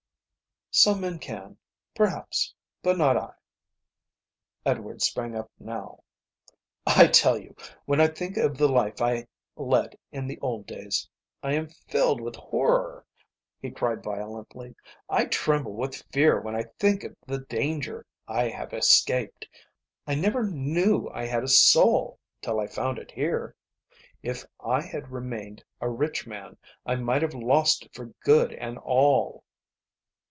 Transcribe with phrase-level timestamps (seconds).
[0.73, 1.57] "Some men can,
[1.93, 3.33] perhaps, but not I."
[4.65, 6.01] Edward sprang up now.
[6.87, 9.27] "I tell you when I think of the life I
[9.57, 11.09] led in the old days
[11.43, 13.05] I am filled with horror,"
[13.61, 14.73] he cried violently.
[15.09, 19.49] "I tremble with fear when I think of the danger I have escaped.
[20.07, 23.57] I never knew I had a soul till I found it here.
[24.23, 26.55] If I had remained a rich man
[26.85, 29.43] I might have lost it for good and all."